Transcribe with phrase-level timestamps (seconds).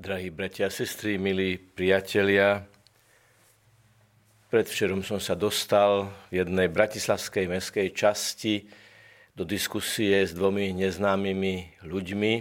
[0.00, 2.64] Drahí bratia a sestry, milí priatelia,
[4.48, 8.64] predvčerom som sa dostal v jednej bratislavskej meskej časti
[9.36, 12.32] do diskusie s dvomi neznámymi ľuďmi,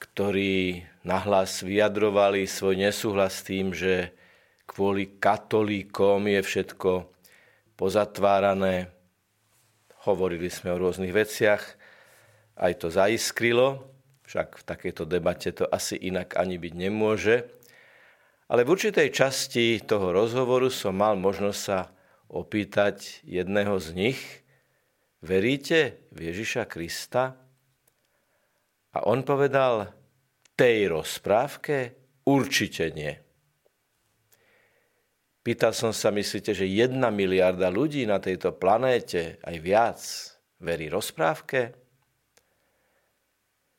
[0.00, 4.16] ktorí nahlas vyjadrovali svoj nesúhlas s tým, že
[4.64, 7.12] kvôli katolíkom je všetko
[7.76, 8.88] pozatvárané.
[10.08, 11.60] Hovorili sme o rôznych veciach,
[12.56, 13.92] aj to zaiskrilo
[14.26, 17.48] však v takejto debate to asi inak ani byť nemôže.
[18.52, 21.88] Ale v určitej časti toho rozhovoru som mal možnosť sa
[22.28, 24.20] opýtať jedného z nich,
[25.24, 27.36] veríte v Ježiša Krista?
[28.92, 29.92] A on povedal,
[30.52, 31.96] tej rozprávke
[32.28, 33.12] určite nie.
[35.42, 40.00] Pýtal som sa, myslíte, že jedna miliarda ľudí na tejto planéte, aj viac,
[40.62, 41.81] verí rozprávke?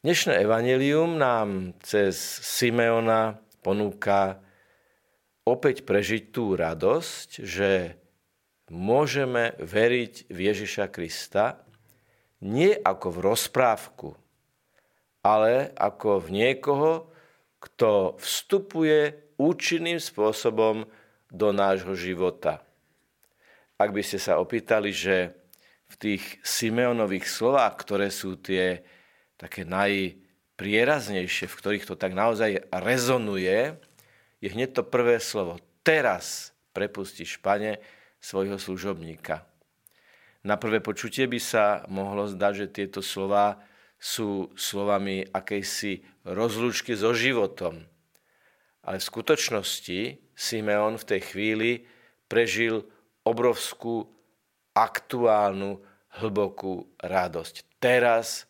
[0.00, 4.40] Dnešné evanelium nám cez Simeona ponúka
[5.44, 8.00] opäť prežiť tú radosť, že
[8.72, 11.60] môžeme veriť v Ježiša Krista
[12.40, 14.08] nie ako v rozprávku,
[15.20, 17.12] ale ako v niekoho,
[17.60, 20.88] kto vstupuje účinným spôsobom
[21.28, 22.64] do nášho života.
[23.76, 25.36] Ak by ste sa opýtali, že
[25.92, 28.80] v tých Simeonových slovách, ktoré sú tie
[29.40, 33.80] také najprieraznejšie, v ktorých to tak naozaj rezonuje,
[34.44, 35.56] je hneď to prvé slovo.
[35.80, 37.80] Teraz prepustíš, pane,
[38.20, 39.48] svojho služobníka.
[40.44, 43.60] Na prvé počutie by sa mohlo zdať, že tieto slova
[44.00, 47.84] sú slovami akejsi rozlúčky so životom.
[48.80, 50.00] Ale v skutočnosti
[50.32, 51.70] Simeon v tej chvíli
[52.24, 52.88] prežil
[53.28, 54.08] obrovskú,
[54.72, 55.84] aktuálnu,
[56.24, 57.76] hlbokú radosť.
[57.76, 58.49] Teraz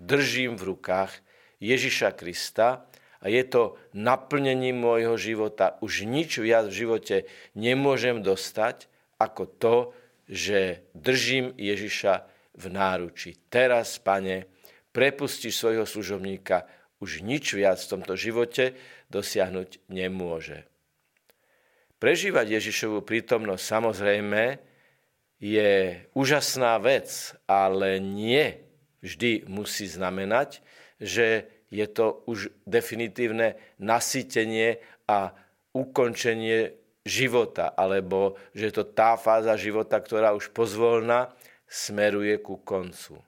[0.00, 1.12] držím v rukách
[1.60, 2.88] Ježiša Krista
[3.20, 5.76] a je to naplnením môjho života.
[5.84, 7.16] Už nič viac v živote
[7.52, 8.88] nemôžem dostať
[9.20, 9.76] ako to,
[10.24, 12.24] že držím Ježiša
[12.56, 13.36] v náruči.
[13.52, 14.48] Teraz, pane,
[14.96, 16.64] prepustíš svojho služobníka,
[17.00, 18.76] už nič viac v tomto živote
[19.12, 20.64] dosiahnuť nemôže.
[22.00, 24.56] Prežívať Ježišovú prítomnosť samozrejme
[25.40, 28.69] je úžasná vec, ale nie
[29.00, 30.60] vždy musí znamenať,
[31.00, 35.32] že je to už definitívne nasytenie a
[35.72, 41.32] ukončenie života, alebo že je to tá fáza života, ktorá už pozvolna
[41.64, 43.22] smeruje ku koncu.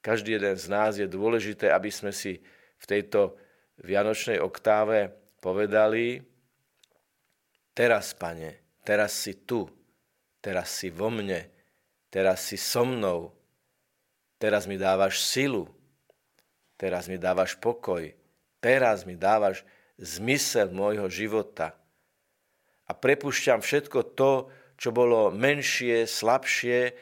[0.00, 2.40] Každý jeden z nás je dôležité, aby sme si
[2.80, 3.36] v tejto
[3.84, 6.18] vianočnej oktáve povedali,
[7.76, 9.68] teraz, pane, teraz si tu,
[10.40, 11.46] teraz si vo mne,
[12.08, 13.37] teraz si so mnou,
[14.38, 15.66] Teraz mi dávaš silu.
[16.78, 18.14] Teraz mi dávaš pokoj.
[18.62, 19.66] Teraz mi dávaš
[19.98, 21.74] zmysel môjho života.
[22.86, 26.94] A prepušťam všetko to, čo bolo menšie, slabšie,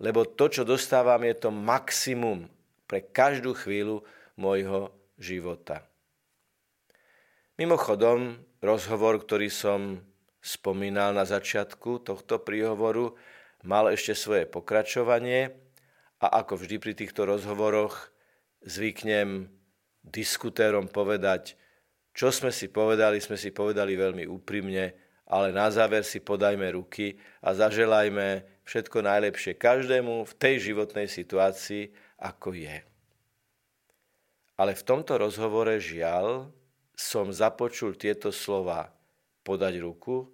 [0.00, 2.48] lebo to, čo dostávam, je to maximum
[2.88, 4.00] pre každú chvíľu
[4.40, 4.88] môjho
[5.20, 5.84] života.
[7.60, 10.00] Mimochodom, rozhovor, ktorý som
[10.40, 13.12] spomínal na začiatku tohto príhovoru,
[13.60, 15.52] mal ešte svoje pokračovanie
[16.20, 18.12] a ako vždy pri týchto rozhovoroch
[18.60, 19.48] zvyknem
[20.04, 21.56] diskutérom povedať,
[22.12, 24.92] čo sme si povedali, sme si povedali veľmi úprimne,
[25.30, 31.88] ale na záver si podajme ruky a zaželajme všetko najlepšie každému v tej životnej situácii,
[32.20, 32.76] ako je.
[34.60, 36.52] Ale v tomto rozhovore žiaľ
[36.92, 38.92] som započul tieto slova
[39.40, 40.28] podať ruku,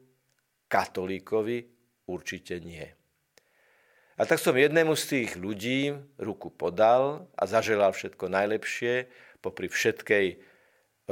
[0.67, 1.63] katolíkovi
[2.11, 3.06] určite nie.
[4.17, 9.13] A tak som jednému z tých ľudí ruku podal a zaželal všetko najlepšie
[9.45, 10.41] popri všetkej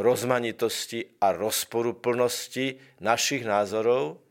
[0.00, 4.24] rozmanitosti a rozporuplnosti našich názorov,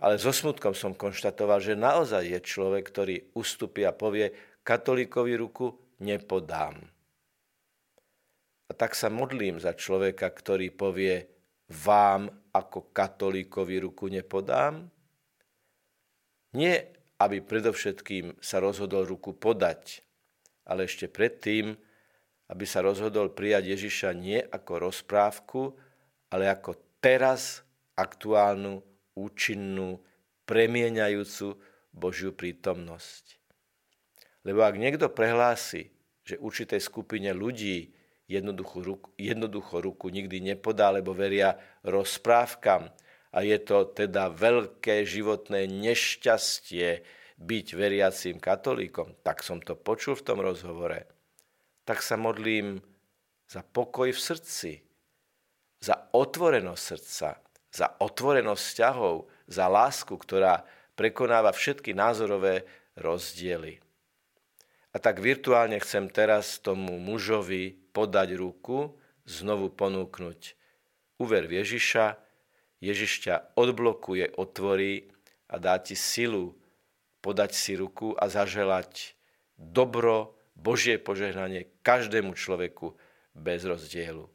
[0.00, 4.32] ale so smutkom som konštatoval, že naozaj je človek, ktorý ustupí a povie,
[4.64, 6.80] katolíkovi ruku nepodám.
[8.64, 11.28] A tak sa modlím za človeka, ktorý povie,
[11.84, 14.88] vám ako katolíkovi ruku nepodám.
[16.56, 20.02] Nie aby predovšetkým sa rozhodol ruku podať,
[20.66, 21.76] ale ešte predtým,
[22.50, 25.62] aby sa rozhodol prijať Ježiša nie ako rozprávku,
[26.28, 27.64] ale ako teraz
[27.94, 28.82] aktuálnu,
[29.14, 30.02] účinnú,
[30.44, 31.56] premieňajúcu
[31.94, 33.38] Božiu prítomnosť.
[34.44, 35.88] Lebo ak niekto prehlási,
[36.26, 37.94] že určitej skupine ľudí
[38.28, 42.92] jednoducho ruku, jednoducho ruku nikdy nepodá, lebo veria rozprávkam,
[43.34, 47.02] a je to teda veľké životné nešťastie
[47.34, 51.10] byť veriacím katolíkom, tak som to počul v tom rozhovore,
[51.82, 52.78] tak sa modlím
[53.50, 54.72] za pokoj v srdci,
[55.82, 57.28] za otvorenosť srdca,
[57.74, 60.62] za otvorenosť vzťahov, za lásku, ktorá
[60.94, 62.62] prekonáva všetky názorové
[62.94, 63.82] rozdiely.
[64.94, 68.94] A tak virtuálne chcem teraz tomu mužovi podať ruku,
[69.26, 70.54] znovu ponúknuť.
[71.18, 72.23] Uver Ježiša,
[72.84, 75.08] Ježiš ťa odblokuje, otvorí
[75.48, 76.52] a dá ti silu
[77.24, 79.16] podať si ruku a zaželať
[79.56, 82.94] dobro, Božie požehnanie každému človeku
[83.34, 84.28] bez rozdielu.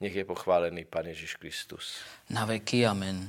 [0.00, 2.00] Nech je pochválený Pán Ježiš Kristus.
[2.30, 3.28] Na veky amen.